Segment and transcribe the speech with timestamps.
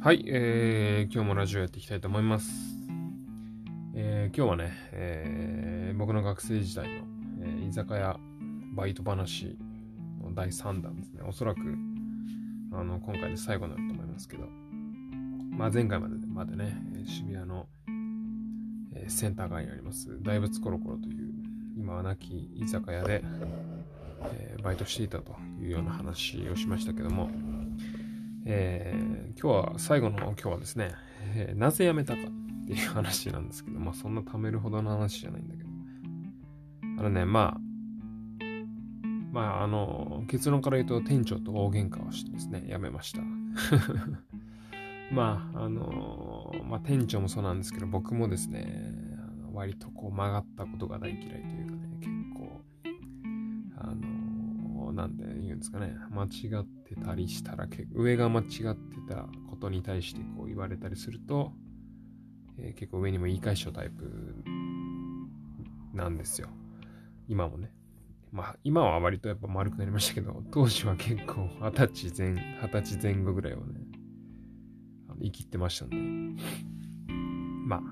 [0.00, 2.52] はい、えー、今日もラジオやっていきたいと思います。
[3.96, 7.04] えー、今日はね、えー、僕の学生時代の、
[7.42, 8.16] えー、居酒屋
[8.76, 9.58] バイト話
[10.22, 11.22] の第3弾ですね。
[11.26, 11.60] おそらく、
[12.72, 14.44] あの、今回で最後になると思いますけど、
[15.50, 17.66] まあ前回までまでね、渋谷の、
[18.94, 21.34] えー、センター街にあります大仏コロコロという
[21.76, 23.24] 今は亡き居酒屋で、
[24.32, 27.30] えー、バイトしていたというような話をしましたけども、
[28.50, 30.92] えー、今日は最後の今日はですね、
[31.34, 35.68] えー、なぜ辞めたかっていう話なんですけど、まあそんな貯めるほどの話じゃないんだけど、
[36.98, 38.44] あのね、まあ、
[39.32, 43.20] まああの、結論から言うと店長と大喧嘩をしてですね、辞めました。
[45.12, 48.94] まあ、あの、まあ店長もそうなんですけど、僕もですね、
[49.52, 52.62] 割とこう曲がったことが大嫌いというかね、結構、
[53.76, 58.62] あの、なんで言うんですかね、間違ってたりしたら、上が間違って
[59.08, 61.52] たことに対してこう言われたりすると、
[62.58, 64.44] えー、結構上にも言い返しちゃうタイプ
[65.92, 66.48] なんですよ。
[67.28, 67.72] 今もね。
[68.30, 73.80] まあ、今は割とやっぱ丸くなりましたけど、当時は結構二十歳前、二十歳前後ぐらいをね、
[75.22, 75.96] 生きてましたんで、
[77.66, 77.82] まああ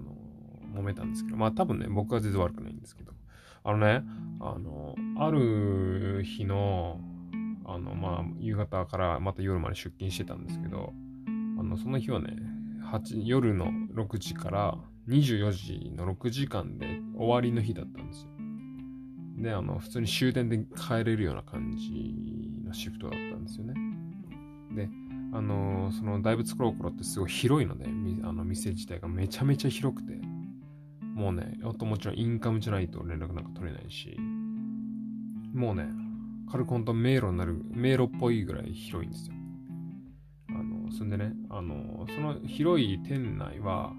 [0.00, 3.12] の、揉めたんですけど、まあ多分ね、僕は全然悪くないんですけど、
[3.62, 4.02] あのね、
[4.40, 7.00] あの、ある日の、
[7.74, 10.92] あの、まあ、夕方からまた夜まで出勤してたんですけど、
[11.58, 12.36] あの、その日はね、
[13.24, 18.28] 夜の6時から24時の6時間で終わりの日だったんですよ。
[19.42, 22.14] で、あの、普通に終電で帰れるような感じ
[22.64, 23.74] のシフトだったんですよね。
[24.74, 24.88] で、
[25.32, 27.86] あのその大仏コロコロってすごい広いので、
[28.22, 30.12] あの店自体がめちゃめちゃ広くて、
[31.02, 34.16] もうね、あともちろんインカムじゃないと連絡なんか取れないし、
[35.52, 35.88] もうね、
[36.50, 39.34] カルコンと迷路になる、迷路っぽいぐらい広いんですよ。
[40.50, 43.92] あの、そんでね、あの、その広い店内は、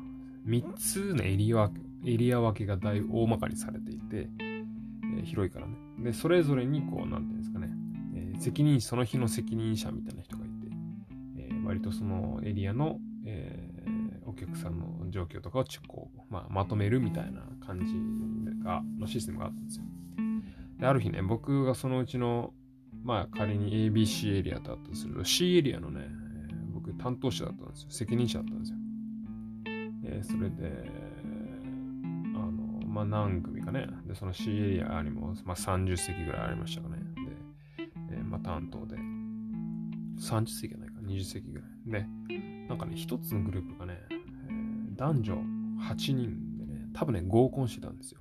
[0.47, 1.71] 3つのエリア
[2.05, 5.75] エリア分けが大大まかにされていて、えー、広いからね。
[5.99, 7.69] で、それぞれにこう、なんていうんですかね、
[8.15, 10.53] えー、責任、その日の責任者みたいな人がいて、
[11.39, 13.71] えー、割とそのエリアの、え
[14.27, 19.85] お客さんの状況とかをこう、まあ、まとめるみたいな感じがのシステムがあったんですよ。
[20.79, 22.53] である日ね、僕がそのうちの、
[23.03, 26.07] まあ仮に ABC エリアだったとすると C エリアのね、
[26.73, 27.87] 僕担当者だったんですよ。
[27.89, 28.77] 責任者だったんですよ。
[30.07, 30.91] えそれで、
[32.35, 33.87] あの、まあ何組かね。
[34.05, 36.97] で、その C エリアにも、まあ、30席ぐらいありましたかね。
[37.77, 38.97] で、えー、まあ担当で、
[40.17, 42.03] 30席じゃないか、20席ぐらい。
[42.03, 42.07] で、
[42.67, 43.99] なんかね、一つのグループがね、
[44.95, 45.33] 男女
[45.81, 48.19] 8人でね、多分ね、合コンしてたんですよ。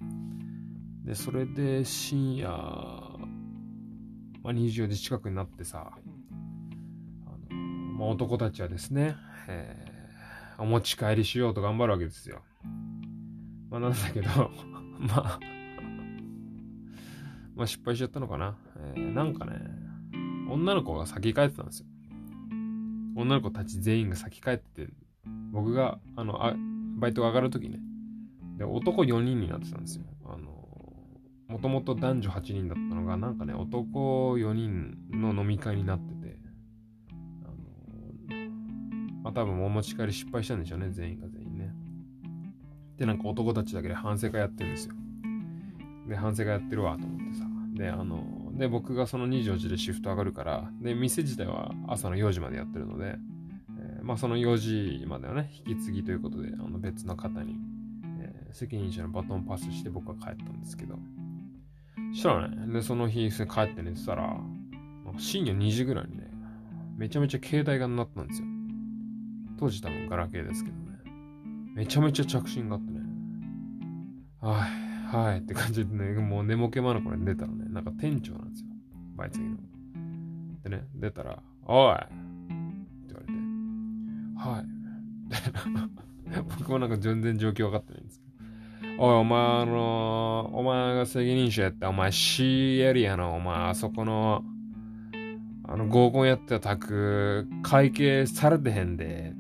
[1.05, 7.61] で、それで深夜、まあ、24時近くになってさ、あの
[7.99, 9.17] まあ、男たちはですね、
[9.49, 12.43] えー、お持ち帰りしようと頑張るわけですよ。
[13.71, 14.29] まあ、なんだけど、
[14.99, 15.41] まあ、
[17.55, 18.57] まあ失敗しちゃったのかな。
[18.95, 19.61] えー、なんかね、
[20.49, 21.87] 女の子が先帰ってたんですよ。
[23.17, 24.93] 女の子たち全員が先帰ってて、
[25.53, 26.55] 僕が、あの、あ
[26.97, 27.81] バイトが上がるときね、
[28.57, 30.05] で、男4人になってたんですよ。
[30.25, 30.64] あの、
[31.55, 36.37] もともと男女8人だったのが、なんかね、男4人の飲み会になってて、
[37.45, 38.43] あの、
[39.23, 41.73] まあ多分お持ち帰り失敗したんでしょうね、全員が全員ね。
[42.97, 44.95] で、なんか男たちだけで反省会やってるんですよ。
[46.09, 47.45] で、反省会やってるわと思ってさ。
[47.75, 53.17] で、あの、で、僕がその24時でシフト上がるから、で、店自体は朝の4時までやってるので、
[53.79, 57.55] えまあ、その4時まではね、引き継ぎということで、あの別の方に、
[58.19, 60.99] え、責任者のバトンパスして僕は帰ったんですけど、
[62.15, 64.41] したらね、で、その日、帰って寝てたら、
[65.19, 66.31] 深夜2時ぐらいにね、
[66.97, 68.47] めちゃめちゃ携帯が鳴ったんですよ。
[69.59, 70.85] 当時多分ガラケーですけどね。
[71.75, 73.01] めちゃめちゃ着信があってね。
[74.41, 74.67] は
[75.13, 78.69] い、はいって感じでね、もう寝ぼけまのこれ出たらね、なんか店長なんですよ。
[79.17, 79.57] バイツギの。
[80.63, 82.05] でね、出たら、おいって
[83.09, 83.33] 言われて
[84.37, 84.67] はい。
[86.59, 88.24] 僕もなんか全然状況分かってないんです。
[88.97, 94.45] おい、お前あのお前が責任者やった、お前 C エリアの、お前あそこの、
[95.65, 99.33] あの合コンやってた宅、会計されてへんで、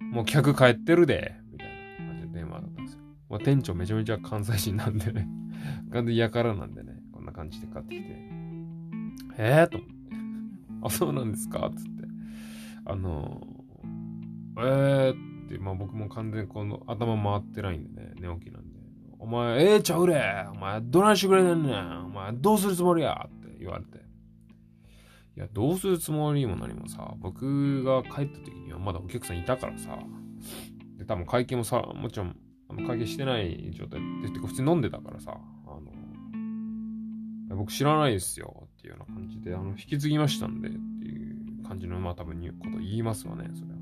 [0.00, 1.68] もう客帰ってるで、みたい
[2.00, 3.00] な感じで電話だったんですよ。
[3.30, 5.26] まあ、店長めちゃめちゃ関西人なんでね、
[5.92, 8.08] 完全にやからなんでね、こんな感じで買ってきて、
[9.38, 9.94] えーと思って、
[10.82, 11.70] あ、そうなんですか？
[11.74, 11.90] つって、
[12.84, 13.40] あの
[14.58, 18.67] えーって、まあ僕も完全にこの頭回ってないんでね、寝起きなんで。
[19.18, 22.06] お前、ええー、ちゃうれお前、どないしてくれねんねん。
[22.06, 23.26] お前、どうするつもりや？
[23.26, 23.98] って言われて。
[25.36, 29.98] いや、どうするつもりも何もさ、僕が帰った時にはまだお客さんいたからさ、
[30.96, 32.36] で、多分会計もさ、もちろん、
[32.68, 35.70] あの会計してない状態で、てか普通に飲んでたからさ、あ
[37.50, 38.68] の、僕知らないですよ。
[38.78, 40.76] っていうような感じで、あの、引き継ぎましたんでって
[41.06, 43.78] いう感じの、まあ多分こと言いますわね、それは。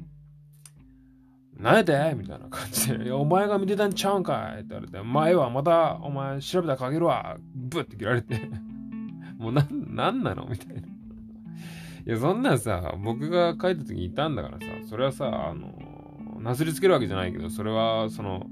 [1.59, 2.15] 何やて？
[2.17, 4.61] みたいな感じで、お前が見てたんちゃうんかい？
[4.61, 8.51] って言われて、前はまたお前調べたらかけるわブッて切られて
[9.39, 10.47] もうなん、なんなの？
[10.47, 10.83] みたいな。
[10.83, 18.47] いや、そんなんさ、僕が帰った時にいたんだからさ、それはさ、あの、なすりつけるわけじゃないけど、それは、その、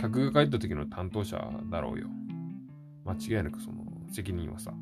[0.00, 1.36] 客が帰った時の担当者
[1.70, 2.06] だろうよ。
[3.04, 4.72] 間違いなくその、責任はさ。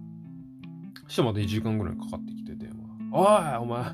[1.06, 2.76] そしてまた1時間ぐらいかかってきて電話。
[3.10, 3.84] おいお前、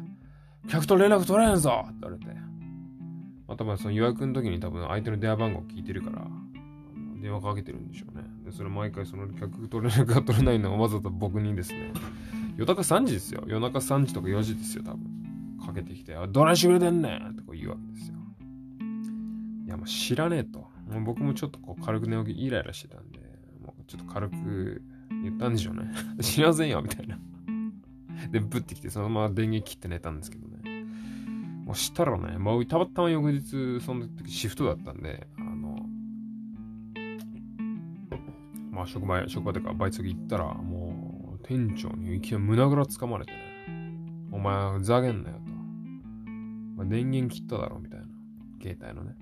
[0.69, 2.38] 客と連絡取れんぞって言われて。
[3.49, 6.27] またまあその予約の時に多分相手の電話番号聞いてるから、
[7.21, 8.25] 電話かけてるんでしょうね。
[8.45, 11.93] で、それ毎回その客と連絡が取れないのがわざと僕にですね、
[12.59, 13.43] 夜中3時ですよ。
[13.47, 15.01] 夜中3時とか4時ですよ、多分。
[15.65, 18.15] かけてきて、どないしてくれてんねんってこう言うわけですよ。
[19.67, 20.59] いや、もう知らねえと。
[20.91, 23.19] もう僕もちょっとこう軽く寝起きイライラしてたんで、
[23.63, 24.83] もうちょっと軽く
[25.23, 25.91] 言ったんでしょうね。
[26.21, 27.19] 知りませんよ、みたいな。
[28.31, 30.48] で、ぶってきて、そのまま電源切って寝たんですけど。
[31.69, 35.77] もうしたらね、まあ、たまたま翌日、その時シフトだったんで、あの、
[38.71, 43.39] まあ、職場、職場とかバイト先行ったら、もう、店長にいきなり胸ぐらつかまれてね、
[44.33, 45.53] お前、ふざけんなよと。
[46.77, 48.07] まあ、電源切っただろ、みたいな。
[48.63, 49.15] 携帯のね。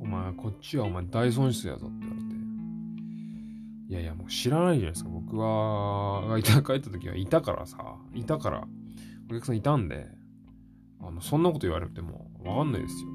[0.00, 2.26] お前、こっちはお前大損失やぞって言われて。
[3.90, 5.10] いやいや、もう知らないじゃないですか。
[5.10, 8.66] 僕は、がいた、帰った時はいたからさ、いたから、
[9.30, 10.21] お客さんいたんで、
[11.02, 13.08] あの、そんなこと言われてもわかんないですよ。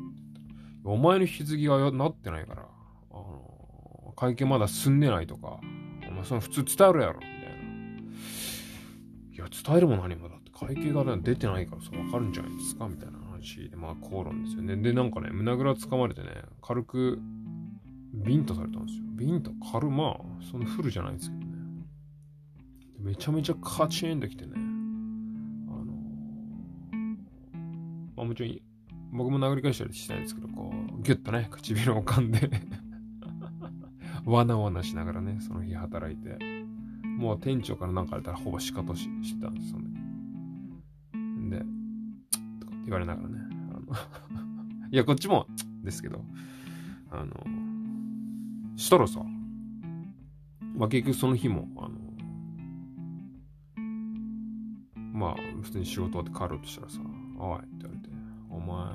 [0.84, 2.68] お前の引き継ぎがなってないから、
[3.12, 5.60] あの、会計まだ進んでないとか、
[6.08, 7.38] お前その普通伝えるやろ、みたいな。
[9.34, 14.78] いや、伝えるも何もだって会計が、出てないからさ、わかるんじゃないですかみたいな話で、まあ、口論ですよね。
[14.78, 16.30] で、なんかね、胸ぐらつかまれてね、
[16.62, 17.20] 軽く、
[18.14, 19.06] ビンタされたんですよ。
[19.12, 21.58] ビンタ軽、まあ、そんなフルじゃないですけどね。
[23.00, 24.67] めちゃめちゃカチンときてね。
[28.18, 28.60] まあもちろん、
[29.14, 32.50] 僕も殴り返したりしたいですけど、こう、ギュッとね、唇を噛んで
[34.26, 36.38] わなわなしながらね、その日働いて、
[37.04, 41.50] もう店長から何かあれたらほぼ仕方ししてたんです、その時。
[41.52, 41.60] で、
[42.60, 43.40] とかって言われながらね、
[43.72, 45.48] あの いや、こっちも、
[45.84, 46.26] ですけど、
[47.12, 47.32] あの、
[48.76, 49.22] したらさ、
[50.76, 52.08] まあ結局その日も、あの、
[55.14, 57.00] まあ普通に仕事終わって帰ろうとしたらさ、
[57.40, 58.07] おいって言われて、
[58.58, 58.88] お前、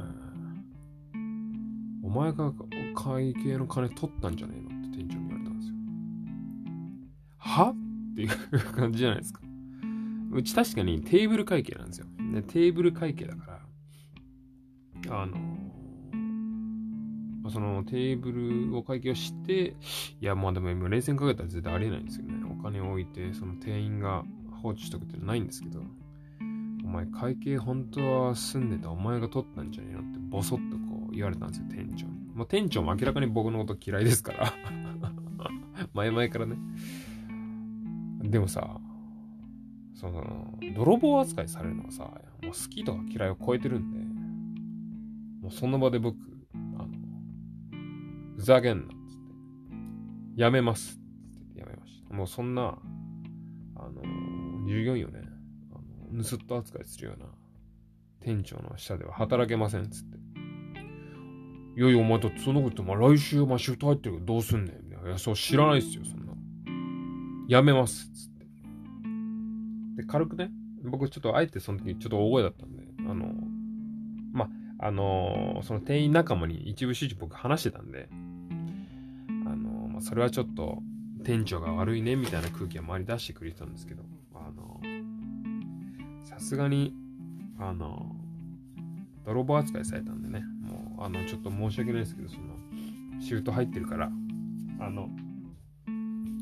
[2.03, 2.53] お前が
[2.94, 5.75] 会計の金取ったんじゃねえのって店長に言われたんですよ。
[7.38, 7.70] は？
[7.70, 7.76] っ
[8.14, 8.29] ていう
[8.73, 9.41] 感じじゃないですか。
[10.32, 12.06] うち確かにテーブル会計なんですよ。
[12.35, 13.61] でテーブル会計だか
[15.06, 15.37] ら、あの、
[17.50, 19.76] そのテーブルを会計をして、
[20.20, 22.35] いや、まあでも今冷静にかけたら絶対ありえないんですよね。
[22.59, 24.25] お金を置いて、その店員が
[24.62, 25.82] 放置しとくっていうのはないんですけど、
[26.84, 30.00] お前会計本当は住んでたお前が取ったんじゃねえの？
[30.00, 32.12] ってボソッとこう言われたんですよ、店長に。
[32.34, 34.52] まあ、店長も明らかに僕のこと嫌いですから
[35.94, 36.56] 前々からね。
[38.23, 38.81] でもさ、
[39.94, 43.99] その、泥棒扱いされるのはさ、もう好きとか嫌いを超えてるんで、
[45.42, 46.16] もうその場で僕、
[46.54, 46.88] あの、
[48.37, 48.95] ふざけんなつっ
[50.35, 50.99] て、やめます
[51.30, 52.14] つってやめました。
[52.14, 52.78] もうそんな、
[53.76, 54.02] あの、
[54.66, 55.21] 従業員をね、
[56.12, 57.26] 盗人扱いするような
[58.21, 60.19] 店長の下では働けませんっつって。
[61.75, 65.07] いやいや、お前だってそんなこと言って、来週お前シフト入ってるけどどうすんねん。
[65.07, 66.33] いや、そう知らないっすよ、そんな。
[67.49, 70.02] やめますっつって。
[70.02, 70.50] で、軽くね、
[70.85, 73.33] 僕ちょっとあえてその時ちょっと大声だったんで、あの、
[74.33, 74.45] ま
[74.78, 78.09] あ、あのその店員仲間に一部始終僕話してたんで、
[79.47, 80.83] あのまあ、それはちょっと
[81.25, 84.02] 店長が悪いねみたいな空気は周り出してくれてたんですけど、
[84.35, 84.81] あの
[86.35, 86.95] さすがに、
[87.59, 88.15] あの、
[89.25, 92.57] 泥棒扱いされたんでね、もう、あの、ちょっと申し訳ないですけど、その、
[93.21, 94.11] シフト入ってるから、
[94.81, 95.09] あの、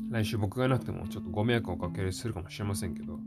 [0.09, 3.19] 来週僕がいなくてもちょっとご迷惑をおかけするかもしれませんけど、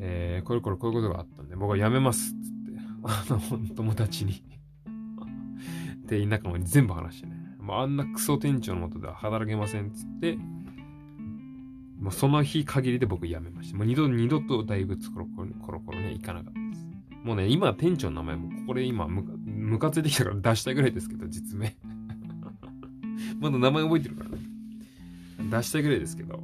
[0.00, 4.42] えー、これこれこういうことがあったんで、僕は辞めますっつって、あの、友達に
[6.06, 10.38] 店員仲間に全部話してね、まあ、あんなクソ店長のもとでは働けませんっつって、
[11.98, 13.76] もうその日限りで僕辞めました。
[13.76, 16.86] もう二度、二度と大仏コロコロコロコロね、行かなかったです。
[17.22, 21.74] もうね、今店長の名前もここで今む、むかついてきたから出したいぐらいですけど、実名。
[23.40, 24.38] まだ名前覚えてるからね。
[25.50, 26.42] 出したいぐらいですけど。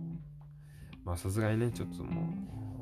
[1.04, 2.33] まあさすがにね、ちょっとも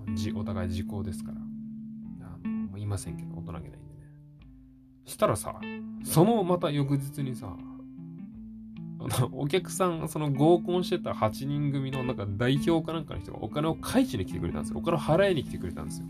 [0.07, 1.39] う、じお互い時効ですから。
[1.39, 3.79] あのまあ、言いませんけど、大人げないんでね。
[5.07, 5.61] したらさ、
[6.05, 7.57] そのまた翌日にさ、
[9.01, 14.79] あ のお客さん、その合コンしてた8人組のなんか代表かなんかの人がお金を返しに来てくれたんですよ。
[14.79, 16.07] お金を払いに来てくれたんですよ。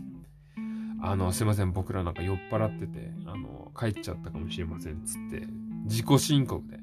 [1.01, 5.47] あの、すいません、僕らなんか酔っ払ってて、あの、帰っちゃったかもしれません、つって、
[5.85, 6.79] 自己申告で。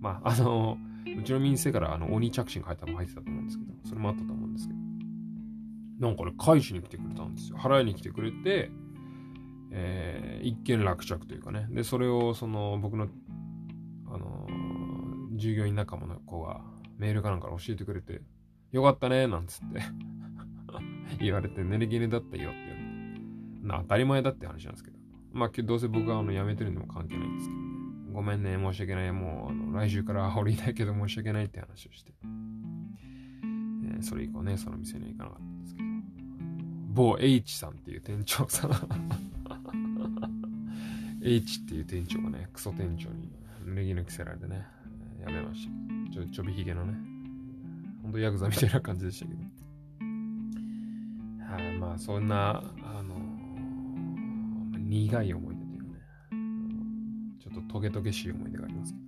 [0.00, 0.78] まあ、あの、
[1.18, 4.78] うちの店からあの鬼着信が入ったの入ってたと思うんですけど、それもあったと思うんですけど、
[6.06, 7.58] なんかね、返しに来てくれたんですよ。
[7.58, 8.70] 払いに来てくれて、
[9.72, 11.66] えー、一件落着というかね。
[11.70, 13.08] で、それを、その、僕の、
[15.38, 16.60] 従業員仲間の子が
[16.98, 18.20] メールかなんか教えてくれて、
[18.72, 19.80] よかったね、なんつって
[21.18, 24.98] 言われて、寝れぎねだったよって言われて、な、当たり前だって話なんですけど。
[25.32, 27.66] まあ、どうせ僕はあの辞めてるんでも関係ないんですけどね。
[28.12, 29.12] ごめんね、申し訳ない。
[29.12, 32.12] もう、あの来週から降りたいけど申し訳ないって話をして。
[32.22, 35.88] えー、それ以降ね、その店に行かなかったんですけど。
[36.88, 38.72] 某 H さんっていう店長さん
[41.22, 43.30] H っていう店長がね、クソ店長に
[43.64, 44.66] ネギ抜きせられてね、
[45.30, 46.12] やめました。
[46.12, 46.94] ちょ、ちょびひげのね、
[48.02, 49.40] ほんとヤクザみたいな感じでしたけど。
[51.44, 53.14] はい、まあ、そんな、あの
[54.78, 56.00] 苦い思い出というかね、
[57.40, 59.04] ちょっとトゲトゲしい思い出がありますけど。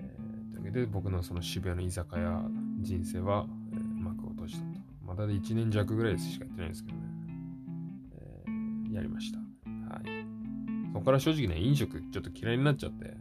[0.00, 2.42] えー、というわけで、僕のその渋谷の居酒屋
[2.80, 4.66] 人生は、えー、幕を閉じたと。
[5.06, 7.02] まだで1年弱ぐらいしかやってないんですけどね。
[8.12, 9.38] えー、やりました。
[9.92, 10.04] はい。
[10.92, 13.19] そこから正直ね、飲食ちょっと嫌いになっちゃって、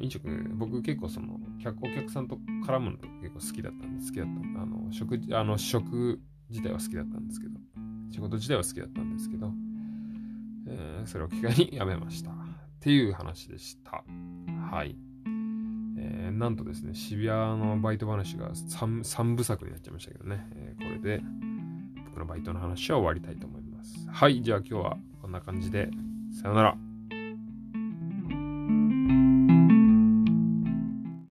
[0.00, 4.12] 飲食、僕結構その、客お客さんと絡むのと結構好きだったんです。
[4.12, 4.62] 好きだった。
[4.62, 7.58] あの、食、あの、食自体は好きだったんですけど、
[8.10, 9.52] 仕事自体は好きだったんですけど、
[10.66, 12.30] えー、それを機会にやめました。
[12.30, 12.34] っ
[12.80, 14.04] ていう話でした。
[14.70, 14.96] はい。
[15.98, 21.22] えー、なんとですね、渋谷のバイト話が 3, 3部作になっちゃいましたけどね、えー、これで
[22.06, 24.08] 僕のバイトの話は終わりたいと思います。
[24.08, 25.90] はい、じゃあ今日はこんな感じで、
[26.40, 26.87] さよなら。